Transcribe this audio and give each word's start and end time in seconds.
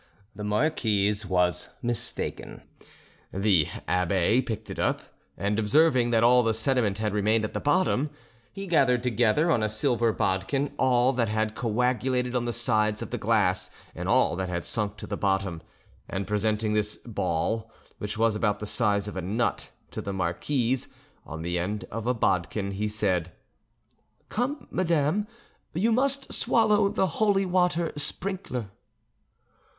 The 0.35 0.43
marquise 0.43 1.27
was 1.27 1.69
mistaken: 1.83 2.63
the 3.31 3.67
abbe 3.87 4.41
picked 4.41 4.71
it 4.71 4.79
up, 4.79 4.99
and 5.37 5.59
observing 5.59 6.09
that 6.09 6.23
all 6.23 6.41
the 6.41 6.55
sediment 6.55 6.97
had 6.97 7.13
remained 7.13 7.45
at 7.45 7.53
the 7.53 7.59
bottom, 7.59 8.09
he 8.51 8.65
gathered 8.65 9.03
together 9.03 9.51
on 9.51 9.61
a 9.61 9.69
silver 9.69 10.11
bodkin 10.11 10.73
all 10.79 11.13
that 11.13 11.29
had 11.29 11.53
coagulated 11.53 12.35
on 12.35 12.45
the 12.45 12.51
sides 12.51 13.03
of 13.03 13.11
the 13.11 13.19
glass 13.19 13.69
and 13.93 14.09
all 14.09 14.35
that 14.37 14.49
had 14.49 14.65
sunk 14.65 14.97
to 14.97 15.05
the 15.05 15.15
bottom, 15.17 15.61
and 16.09 16.25
presenting 16.25 16.73
this 16.73 16.97
ball, 16.97 17.71
which 17.99 18.17
was 18.17 18.35
about 18.35 18.57
the 18.57 18.65
size 18.65 19.07
of 19.07 19.15
a 19.15 19.21
nut, 19.21 19.69
to 19.91 20.01
the 20.01 20.11
marquise, 20.11 20.87
on 21.27 21.43
the 21.43 21.59
end 21.59 21.85
of 21.91 22.05
the 22.05 22.15
bodkin, 22.15 22.71
he 22.71 22.87
said, 22.87 23.31
"Come, 24.29 24.67
madame, 24.71 25.27
you 25.75 25.91
must 25.91 26.33
swallow 26.33 26.89
the 26.89 27.05
holy 27.05 27.45
water 27.45 27.93
sprinkler." 27.97 28.71